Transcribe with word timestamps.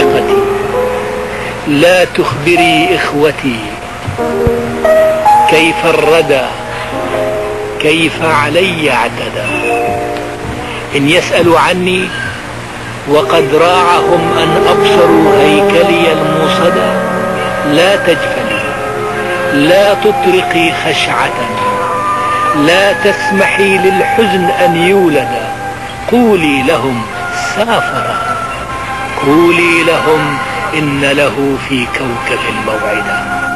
إخوتي 0.00 0.42
لا 1.68 2.04
تخبري 2.04 2.88
إخوتي 2.96 3.56
كيف 5.50 5.86
الردى 5.86 6.46
كيف 7.80 8.22
علي 8.22 8.90
اعتدى. 8.90 9.46
إن 10.96 11.08
يسألوا 11.08 11.58
عني 11.58 12.08
وقد 13.08 13.54
راعهم 13.54 14.38
أن 14.38 14.64
أبصروا 14.68 15.42
هيكلي 15.42 16.12
الموصدى 16.12 16.92
لا 17.72 17.96
تجفلي 17.96 18.62
لا 19.54 19.94
تطرقي 19.94 20.72
خشعة 20.84 21.30
لا 22.66 22.92
تسمحي 22.92 23.78
للحزن 23.78 24.44
أن 24.44 24.76
يولد. 24.76 25.28
قولي 26.12 26.62
لهم 26.62 27.02
سافر 27.56 28.33
قولي 29.26 29.84
لهم 29.84 30.38
إن 30.74 31.00
له 31.00 31.58
في 31.68 31.86
كوكب 31.86 32.40
موعدا. 32.66 33.53